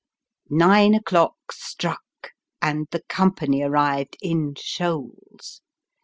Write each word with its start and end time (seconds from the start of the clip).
Nine 0.49 0.95
o'clock 0.95 1.35
struck, 1.51 2.01
and 2.59 2.87
the 2.89 3.03
company 3.03 3.61
arrived 3.61 4.17
in 4.19 4.55
shoals. 4.57 5.61